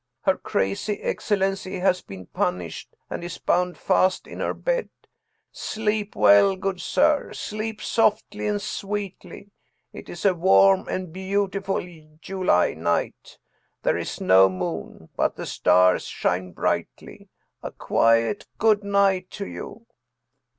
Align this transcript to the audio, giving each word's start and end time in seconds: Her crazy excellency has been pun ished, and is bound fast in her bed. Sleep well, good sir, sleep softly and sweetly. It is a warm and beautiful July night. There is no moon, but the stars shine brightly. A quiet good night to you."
Her 0.21 0.35
crazy 0.35 0.99
excellency 1.03 1.77
has 1.77 2.01
been 2.01 2.25
pun 2.25 2.57
ished, 2.57 2.87
and 3.07 3.23
is 3.23 3.37
bound 3.37 3.77
fast 3.77 4.25
in 4.25 4.39
her 4.39 4.55
bed. 4.55 4.89
Sleep 5.51 6.15
well, 6.15 6.55
good 6.55 6.81
sir, 6.81 7.33
sleep 7.33 7.83
softly 7.83 8.47
and 8.47 8.59
sweetly. 8.59 9.51
It 9.93 10.09
is 10.09 10.25
a 10.25 10.33
warm 10.33 10.87
and 10.89 11.13
beautiful 11.13 11.79
July 12.19 12.73
night. 12.73 13.37
There 13.83 13.95
is 13.95 14.19
no 14.19 14.49
moon, 14.49 15.09
but 15.15 15.35
the 15.35 15.45
stars 15.45 16.05
shine 16.05 16.51
brightly. 16.51 17.29
A 17.61 17.69
quiet 17.69 18.47
good 18.57 18.83
night 18.83 19.29
to 19.33 19.45
you." 19.45 19.85